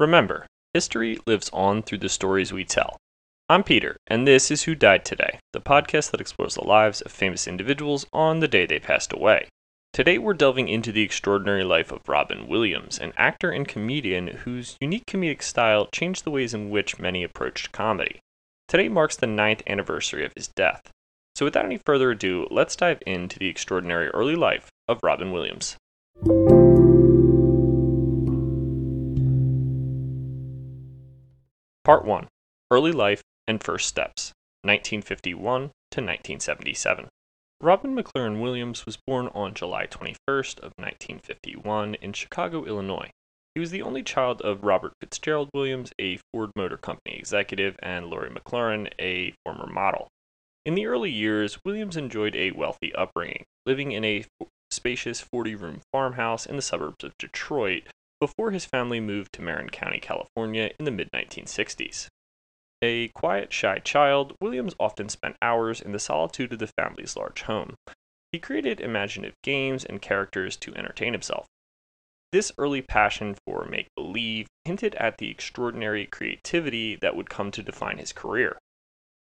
[0.00, 2.96] Remember, history lives on through the stories we tell.
[3.50, 7.12] I'm Peter, and this is Who Died Today, the podcast that explores the lives of
[7.12, 9.48] famous individuals on the day they passed away.
[9.92, 14.78] Today, we're delving into the extraordinary life of Robin Williams, an actor and comedian whose
[14.80, 18.20] unique comedic style changed the ways in which many approached comedy.
[18.68, 20.80] Today marks the ninth anniversary of his death.
[21.34, 25.76] So, without any further ado, let's dive into the extraordinary early life of Robin Williams.
[31.90, 32.28] Part 1
[32.70, 37.08] Early Life and First Steps, 1951 to 1977.
[37.60, 43.10] Robin McLaurin Williams was born on July 21st of 1951 in Chicago, Illinois.
[43.56, 48.06] He was the only child of Robert Fitzgerald Williams, a Ford Motor Company executive, and
[48.06, 50.06] Laurie McLaurin, a former model.
[50.64, 54.26] In the early years, Williams enjoyed a wealthy upbringing, living in a
[54.70, 57.88] spacious 40 room farmhouse in the suburbs of Detroit
[58.20, 62.08] before his family moved to Marin County, California in the mid 1960s.
[62.82, 67.42] A quiet, shy child, Williams often spent hours in the solitude of the family's large
[67.42, 67.74] home.
[68.32, 71.46] He created imaginative games and characters to entertain himself.
[72.32, 77.62] This early passion for make believe hinted at the extraordinary creativity that would come to
[77.62, 78.58] define his career.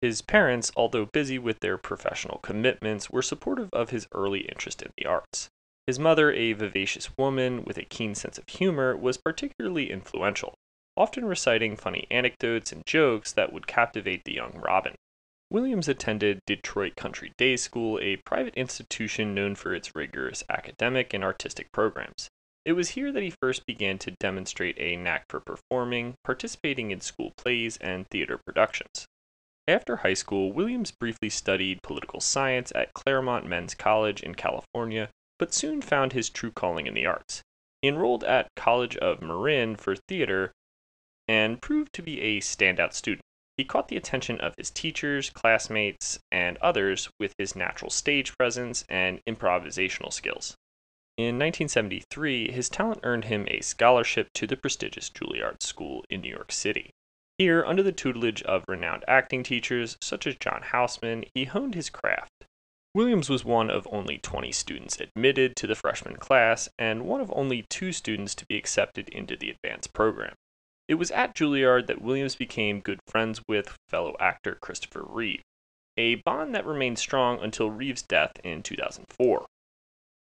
[0.00, 4.90] His parents, although busy with their professional commitments, were supportive of his early interest in
[4.96, 5.48] the arts.
[5.86, 10.54] His mother, a vivacious woman with a keen sense of humor, was particularly influential,
[10.96, 14.94] often reciting funny anecdotes and jokes that would captivate the young Robin.
[15.50, 21.22] Williams attended Detroit Country Day School, a private institution known for its rigorous academic and
[21.22, 22.28] artistic programs.
[22.64, 27.02] It was here that he first began to demonstrate a knack for performing, participating in
[27.02, 29.06] school plays and theater productions.
[29.68, 35.54] After high school, Williams briefly studied political science at Claremont Men's College in California, but
[35.54, 37.42] soon found his true calling in the arts.
[37.82, 40.52] He enrolled at College of Marin for theater
[41.28, 43.22] and proved to be a standout student.
[43.56, 48.84] He caught the attention of his teachers, classmates, and others with his natural stage presence
[48.88, 50.56] and improvisational skills.
[51.16, 56.30] In 1973, his talent earned him a scholarship to the prestigious Juilliard School in New
[56.30, 56.90] York City.
[57.38, 61.90] Here, under the tutelage of renowned acting teachers such as John Houseman, he honed his
[61.90, 62.46] craft.
[62.94, 67.32] Williams was one of only 20 students admitted to the freshman class and one of
[67.34, 70.34] only two students to be accepted into the advanced program.
[70.86, 75.42] It was at Juilliard that Williams became good friends with fellow actor Christopher Reeve,
[75.96, 79.44] a bond that remained strong until Reeve's death in 2004.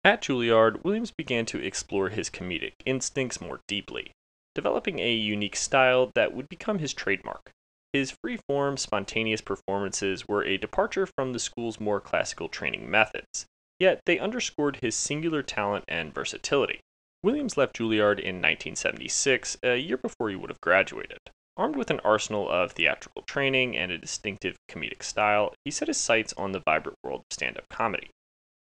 [0.03, 4.11] At Juilliard, Williams began to explore his comedic instincts more deeply,
[4.55, 7.51] developing a unique style that would become his trademark.
[7.93, 13.45] His free-form, spontaneous performances were a departure from the school's more classical training methods,
[13.79, 16.79] yet they underscored his singular talent and versatility.
[17.21, 21.19] Williams left Juilliard in 1976, a year before he would have graduated.
[21.55, 25.97] Armed with an arsenal of theatrical training and a distinctive comedic style, he set his
[25.97, 28.09] sights on the vibrant world of stand up comedy.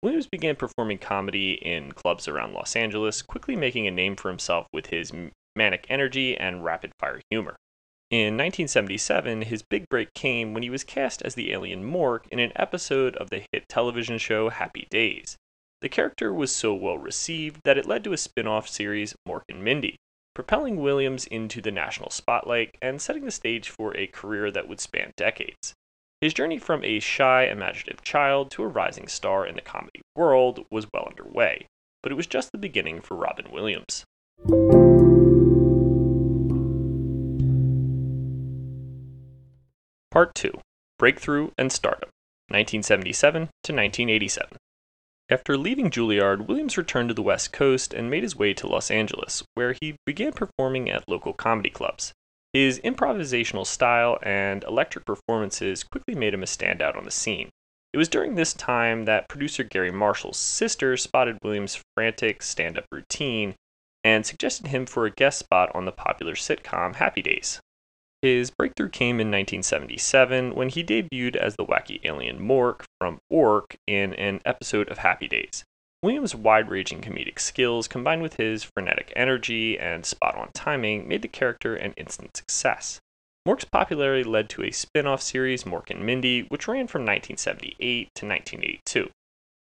[0.03, 4.67] Williams began performing comedy in clubs around Los Angeles, quickly making a name for himself
[4.73, 5.13] with his
[5.55, 7.57] manic energy and rapid fire humor.
[8.11, 12.39] In 1977, his big break came when he was cast as the alien Mork in
[12.39, 15.37] an episode of the hit television show Happy Days.
[15.83, 19.43] The character was so well received that it led to a spin off series, Mork
[19.51, 19.97] and Mindy,
[20.35, 24.81] propelling Williams into the national spotlight and setting the stage for a career that would
[24.81, 25.75] span decades.
[26.23, 30.65] His journey from a shy, imaginative child to a rising star in the comedy world
[30.71, 31.67] was well underway,
[32.03, 34.07] but it was just the beginning for Robin Williams.
[40.19, 40.51] Part 2
[40.99, 42.11] Breakthrough and Stardom,
[42.49, 44.57] 1977 to 1987.
[45.31, 48.91] After leaving Juilliard, Williams returned to the West Coast and made his way to Los
[48.91, 52.13] Angeles, where he began performing at local comedy clubs.
[52.53, 57.51] His improvisational style and electric performances quickly made him a standout on the scene.
[57.93, 62.87] It was during this time that producer Garry Marshall's sister spotted Williams' frantic stand up
[62.91, 63.55] routine
[64.03, 67.61] and suggested him for a guest spot on the popular sitcom Happy Days.
[68.23, 73.77] His breakthrough came in 1977 when he debuted as the wacky alien Mork from Ork
[73.87, 75.63] in an episode of Happy Days.
[76.03, 81.23] Williams' wide ranging comedic skills combined with his frenetic energy and spot on timing made
[81.23, 82.99] the character an instant success.
[83.47, 88.09] Mork's popularity led to a spin off series, Mork and Mindy, which ran from 1978
[88.17, 89.11] to 1982.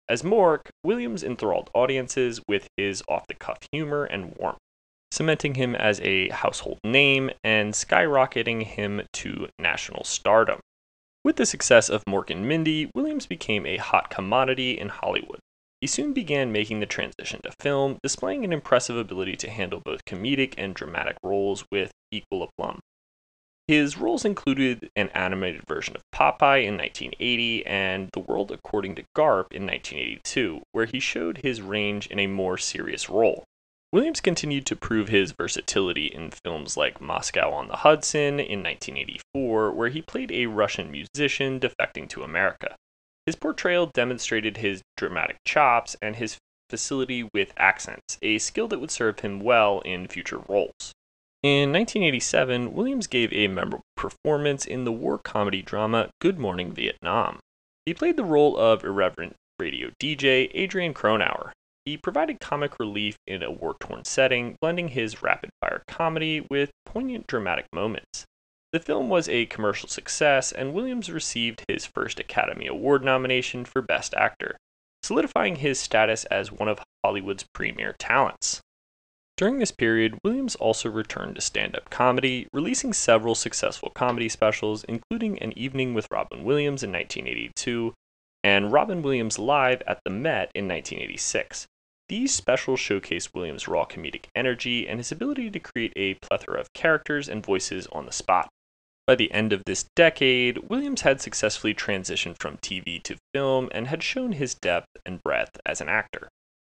[0.08, 4.58] As Mork, Williams enthralled audiences with his off the cuff humor and warmth
[5.10, 10.60] cementing him as a household name and skyrocketing him to national stardom.
[11.24, 15.40] With the success of Mork and Mindy, Williams became a hot commodity in Hollywood.
[15.80, 20.04] He soon began making the transition to film, displaying an impressive ability to handle both
[20.04, 22.80] comedic and dramatic roles with equal aplomb.
[23.68, 29.04] His roles included an animated version of Popeye in 1980 and The World According to
[29.14, 33.44] Garp in 1982, where he showed his range in a more serious role.
[33.90, 39.72] Williams continued to prove his versatility in films like Moscow on the Hudson in 1984,
[39.72, 42.76] where he played a Russian musician defecting to America.
[43.24, 46.36] His portrayal demonstrated his dramatic chops and his
[46.68, 50.92] facility with accents, a skill that would serve him well in future roles.
[51.42, 57.38] In 1987, Williams gave a memorable performance in the war comedy drama Good Morning Vietnam.
[57.86, 61.52] He played the role of irreverent radio DJ Adrian Cronauer.
[61.88, 66.70] He provided comic relief in a war torn setting, blending his rapid fire comedy with
[66.84, 68.26] poignant dramatic moments.
[68.72, 73.80] The film was a commercial success, and Williams received his first Academy Award nomination for
[73.80, 74.58] Best Actor,
[75.02, 78.60] solidifying his status as one of Hollywood's premier talents.
[79.38, 84.84] During this period, Williams also returned to stand up comedy, releasing several successful comedy specials,
[84.84, 87.94] including An Evening with Robin Williams in 1982
[88.44, 91.66] and Robin Williams Live at the Met in 1986.
[92.08, 96.72] These specials showcase Williams' raw comedic energy and his ability to create a plethora of
[96.72, 98.48] characters and voices on the spot.
[99.06, 103.88] By the end of this decade, Williams had successfully transitioned from TV to film and
[103.88, 106.28] had shown his depth and breadth as an actor.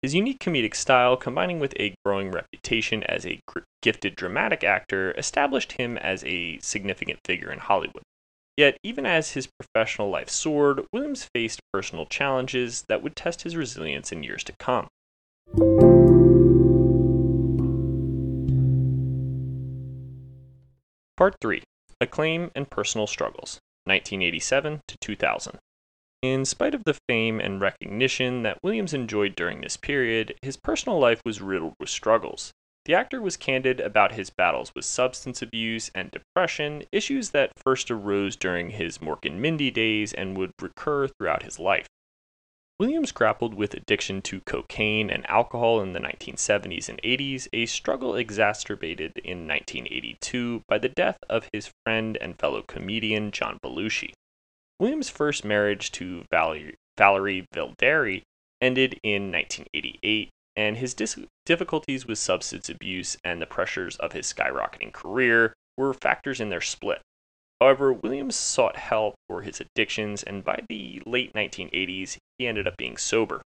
[0.02, 3.40] His unique comedic style, combining with a growing reputation as a
[3.82, 8.02] gifted dramatic actor, established him as a significant figure in Hollywood.
[8.56, 13.56] Yet, even as his professional life soared, Williams faced personal challenges that would test his
[13.56, 14.88] resilience in years to come.
[21.22, 21.62] Part 3
[22.00, 25.58] Acclaim and Personal Struggles, 1987 to 2000.
[26.22, 30.98] In spite of the fame and recognition that Williams enjoyed during this period, his personal
[30.98, 32.50] life was riddled with struggles.
[32.86, 37.88] The actor was candid about his battles with substance abuse and depression, issues that first
[37.88, 41.86] arose during his Mork and Mindy days and would recur throughout his life.
[42.78, 48.16] Williams grappled with addiction to cocaine and alcohol in the 1970s and 80s, a struggle
[48.16, 54.12] exacerbated in 1982 by the death of his friend and fellow comedian John Belushi.
[54.80, 58.22] Williams' first marriage to Valerie, Valerie Velardi
[58.60, 64.32] ended in 1988, and his dis- difficulties with substance abuse and the pressures of his
[64.32, 67.00] skyrocketing career were factors in their split.
[67.62, 72.76] However, Williams sought help for his addictions, and by the late 1980s, he ended up
[72.76, 73.40] being sober.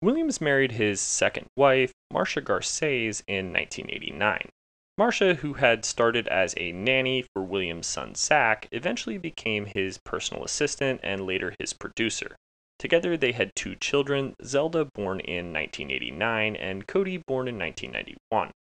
[0.00, 4.50] Williams married his second wife, Marsha Garces, in 1989.
[4.96, 10.44] Marsha, who had started as a nanny for William's son Zak, eventually became his personal
[10.44, 12.36] assistant and later his producer.
[12.78, 18.52] Together, they had two children Zelda, born in 1989, and Cody, born in 1991.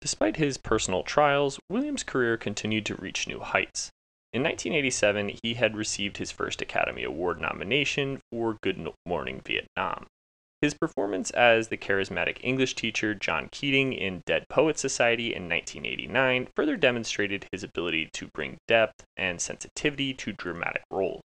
[0.00, 3.90] Despite his personal trials, Williams' career continued to reach new heights.
[4.32, 10.06] In 1987, he had received his first Academy Award nomination for Good Morning Vietnam.
[10.60, 16.48] His performance as the charismatic English teacher John Keating in Dead Poets Society in 1989
[16.54, 21.22] further demonstrated his ability to bring depth and sensitivity to dramatic roles,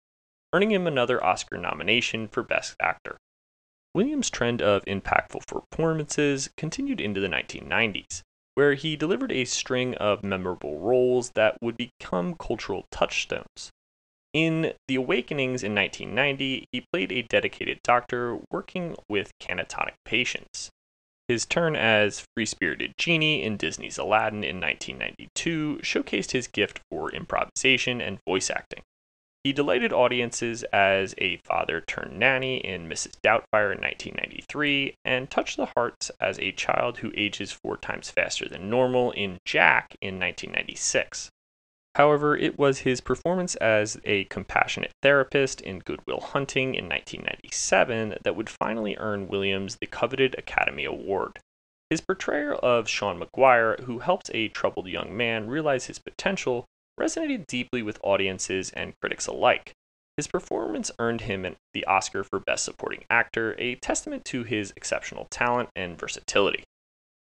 [0.52, 3.18] earning him another Oscar nomination for Best Actor.
[3.94, 8.22] Williams' trend of impactful performances continued into the 1990s,
[8.58, 13.70] where he delivered a string of memorable roles that would become cultural touchstones.
[14.32, 20.70] In The Awakenings in 1990, he played a dedicated doctor working with catatonic patients.
[21.28, 27.12] His turn as free spirited genie in Disney's Aladdin in 1992 showcased his gift for
[27.12, 28.82] improvisation and voice acting.
[29.48, 33.12] He delighted audiences as a father turned nanny in Mrs.
[33.22, 38.46] Doubtfire in 1993 and touched the hearts as a child who ages four times faster
[38.46, 41.30] than normal in Jack in 1996.
[41.94, 48.16] However, it was his performance as a compassionate therapist in Good Will Hunting in 1997
[48.22, 51.38] that would finally earn Williams the coveted Academy Award.
[51.88, 56.66] His portrayal of Sean Maguire, who helps a troubled young man realize his potential,
[56.98, 59.72] resonated deeply with audiences and critics alike.
[60.16, 65.28] His performance earned him the Oscar for Best Supporting Actor, a testament to his exceptional
[65.30, 66.64] talent and versatility.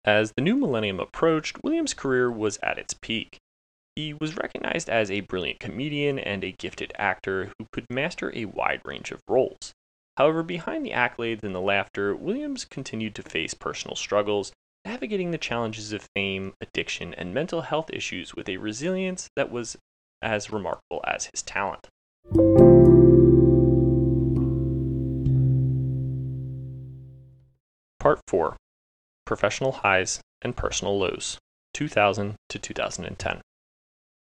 [0.05, 3.37] As the new millennium approached, Williams' career was at its peak.
[3.95, 8.47] He was recognized as a brilliant comedian and a gifted actor who could master a
[8.47, 9.75] wide range of roles.
[10.17, 14.53] However, behind the accolades and the laughter, Williams continued to face personal struggles,
[14.89, 19.77] navigating the challenges of fame, addiction, and mental health issues with a resilience that was
[20.23, 21.89] as remarkable as his talent.
[28.01, 28.57] Part 4
[29.27, 31.37] Professional Highs and Personal Lows,
[31.75, 33.43] 2000 to 2010.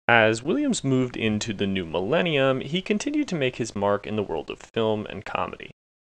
[0.06, 4.22] As Williams moved into the new millennium, he continued to make his mark in the
[4.22, 5.70] world of film and comedy.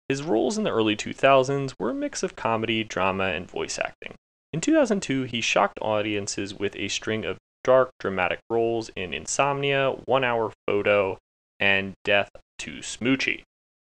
[0.08, 4.14] His roles in the early 2000s were a mix of comedy, drama, and voice acting.
[4.54, 10.22] In 2002, he shocked audiences with a string of dark, dramatic roles in Insomnia, One
[10.22, 11.18] Hour Photo,
[11.58, 12.30] and Death
[12.60, 13.42] to Smoochy,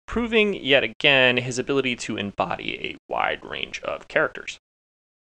[0.08, 4.58] proving yet again his ability to embody a wide range of characters.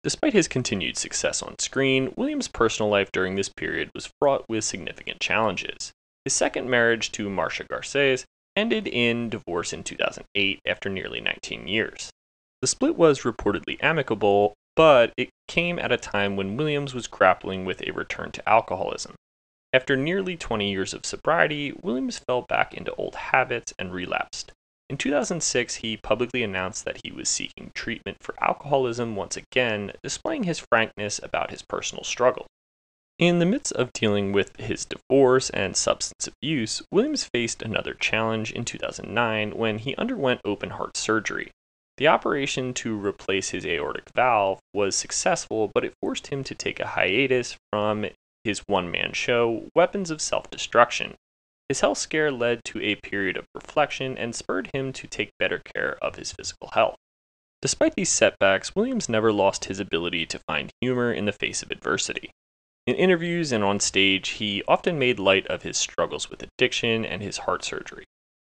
[0.04, 4.66] Despite his continued success on screen, Williams' personal life during this period was fraught with
[4.66, 5.94] significant challenges.
[6.26, 8.26] His second marriage to Marsha Garces
[8.58, 12.10] ended in divorce in 2008 after nearly 19 years.
[12.62, 17.66] The split was reportedly amicable, but it came at a time when Williams was grappling
[17.66, 19.14] with a return to alcoholism.
[19.74, 24.54] After nearly 20 years of sobriety, Williams fell back into old habits and relapsed.
[24.90, 30.44] In 2006, he publicly announced that he was seeking treatment for alcoholism once again, displaying
[30.44, 32.48] his frankness about his personal struggle.
[33.18, 38.54] In the midst of dealing with his divorce and substance abuse, Williams faced another challenge
[38.54, 41.52] in 2009 when he underwent open heart surgery.
[42.00, 46.80] The operation to replace his aortic valve was successful, but it forced him to take
[46.80, 48.06] a hiatus from
[48.46, 51.16] his one man show, Weapons of Self Destruction,
[51.68, 55.60] his health scare led to a period of reflection and spurred him to take better
[55.60, 56.96] care of his physical health.
[57.62, 61.70] Despite these setbacks, Williams never lost his ability to find humor in the face of
[61.70, 62.32] adversity.
[62.88, 67.22] In interviews and on stage, he often made light of his struggles with addiction and
[67.22, 68.06] his heart surgery.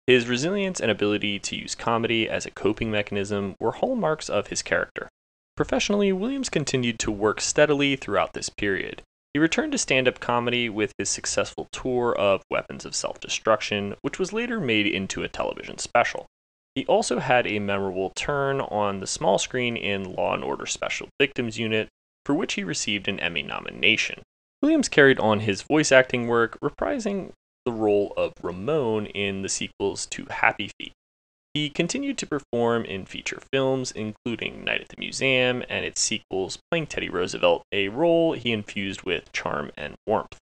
[0.07, 4.61] His resilience and ability to use comedy as a coping mechanism were hallmarks of his
[4.61, 5.09] character.
[5.55, 9.01] Professionally, Williams continued to work steadily throughout this period,
[9.35, 13.95] he returned to stand up comedy with his successful tour of Weapons of Self Destruction,
[14.01, 16.25] which was later made into a television special.
[16.73, 21.09] He also had a memorable turn on the small screen in Law and Order Special
[21.19, 21.89] Victims Unit,
[22.25, 24.21] for which he received an Emmy nomination.
[24.61, 27.33] Williams carried on his voice acting work, reprising
[27.65, 30.93] the role of Ramon in the sequels to Happy Feet.
[31.53, 36.59] He continued to perform in feature films, including Night at the Museum and its sequels,
[36.69, 40.37] playing Teddy Roosevelt, a role he infused with charm and warmth.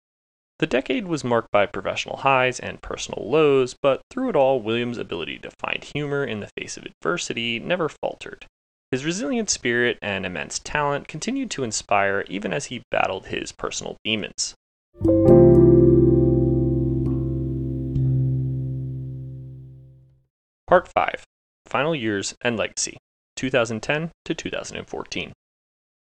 [0.60, 4.98] The decade was marked by professional highs and personal lows, but through it all, Williams'
[4.98, 8.46] ability to find humor in the face of adversity never faltered.
[8.89, 13.98] His resilient spirit and immense talent continued to inspire even as he battled his personal
[14.03, 14.56] demons.
[20.74, 21.24] Part 5
[21.68, 22.98] Final Years and Legacy
[23.36, 25.32] 2010 to 2014.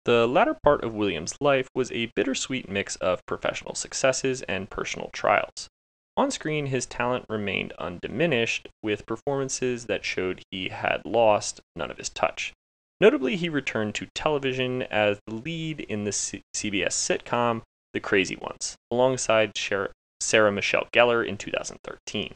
[0.05, 5.09] The latter part of Williams' life was a bittersweet mix of professional successes and personal
[5.15, 5.67] trials.
[6.15, 11.97] On screen, his talent remained undiminished, with performances that showed he had lost none of
[11.97, 12.53] his touch.
[13.01, 17.63] Notably, he returned to television as the lead in the C- CBS sitcom
[17.95, 22.35] The Crazy Ones, alongside Sarah Michelle Gellar in 2013.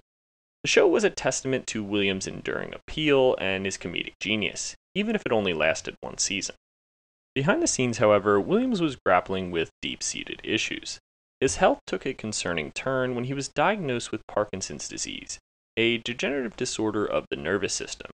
[0.65, 5.27] The show was a testament to Williams' enduring appeal and his comedic genius, even if
[5.27, 6.55] it only lasted one season.
[7.35, 10.99] Behind the scenes, however, Williams was grappling with deep seated issues.
[11.39, 15.39] His health took a concerning turn when he was diagnosed with Parkinson's disease,
[15.77, 18.11] a degenerative disorder of the nervous system.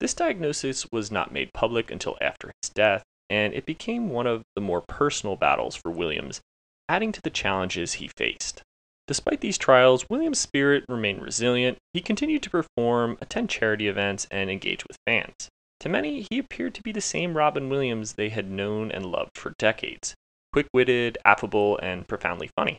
[0.00, 4.42] This diagnosis was not made public until after his death, and it became one of
[4.56, 6.40] the more personal battles for Williams,
[6.88, 8.64] adding to the challenges he faced.
[9.12, 11.76] Despite these trials, Williams' spirit remained resilient.
[11.92, 15.50] He continued to perform, attend charity events, and engage with fans.
[15.80, 19.36] To many, he appeared to be the same Robin Williams they had known and loved
[19.36, 20.14] for decades
[20.50, 22.78] quick witted, affable, and profoundly funny.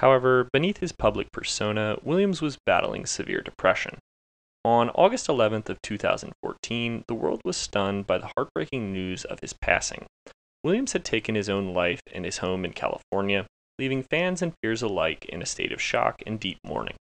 [0.00, 3.96] However, beneath his public persona, Williams was battling severe depression.
[4.66, 9.54] On August 11th of 2014, the world was stunned by the heartbreaking news of his
[9.54, 10.04] passing.
[10.62, 13.46] Williams had taken his own life in his home in California,
[13.78, 16.96] leaving fans and peers alike in a state of shock and deep mourning.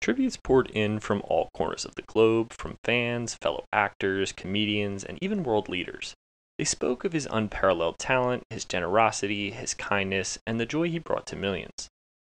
[0.00, 5.18] Tributes poured in from all corners of the globe, from fans, fellow actors, comedians, and
[5.20, 6.14] even world leaders.
[6.56, 11.26] They spoke of his unparalleled talent, his generosity, his kindness, and the joy he brought
[11.28, 11.88] to millions.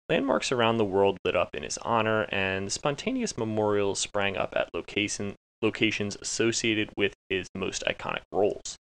[0.09, 4.75] Landmarks around the world lit up in his honor, and spontaneous memorials sprang up at
[4.75, 8.76] location, locations associated with his most iconic roles.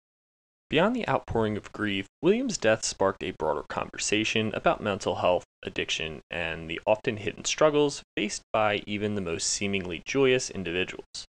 [0.70, 6.20] Beyond the outpouring of grief, Williams' death sparked a broader conversation about mental health, addiction,
[6.30, 11.26] and the often hidden struggles faced by even the most seemingly joyous individuals.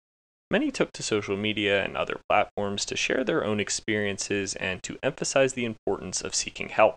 [0.51, 4.99] Many took to social media and other platforms to share their own experiences and to
[5.03, 6.95] emphasize the importance of seeking help.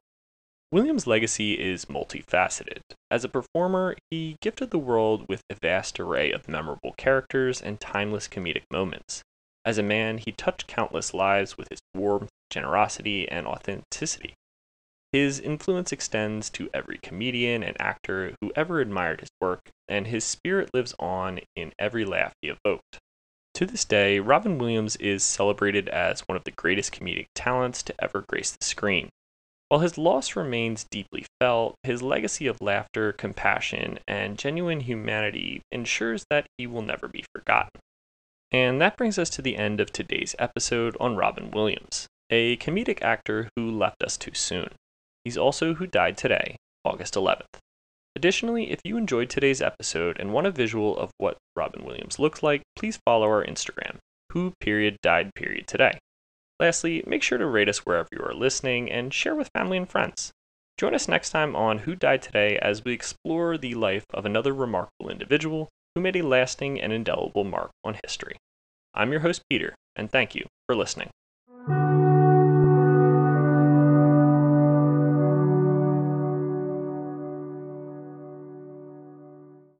[0.72, 2.80] Williams' legacy is multifaceted.
[3.12, 7.82] As a performer, he gifted the world with a vast array of memorable characters and
[7.82, 9.24] timeless comedic moments.
[9.70, 14.34] As a man, he touched countless lives with his warmth, generosity, and authenticity.
[15.12, 20.24] His influence extends to every comedian and actor who ever admired his work, and his
[20.24, 22.98] spirit lives on in every laugh he evoked.
[23.54, 27.96] To this day, Robin Williams is celebrated as one of the greatest comedic talents to
[28.00, 29.10] ever grace the screen.
[29.68, 36.26] While his loss remains deeply felt, his legacy of laughter, compassion, and genuine humanity ensures
[36.32, 37.80] that he will never be forgotten.
[38.52, 43.00] And that brings us to the end of today's episode on Robin Williams, a comedic
[43.02, 44.70] actor who left us too soon.
[45.24, 47.60] He's also who died today, August 11th.
[48.16, 52.42] Additionally, if you enjoyed today's episode and want a visual of what Robin Williams looks
[52.42, 53.98] like, please follow our Instagram,
[54.32, 56.00] who period died period today.
[56.60, 59.88] Lastly, make sure to rate us wherever you are listening and share with family and
[59.88, 60.32] friends.
[60.80, 64.54] Join us next time on Who Died Today as we explore the life of another
[64.54, 68.38] remarkable individual who made a lasting and indelible mark on history.
[68.94, 71.10] I'm your host, Peter, and thank you for listening.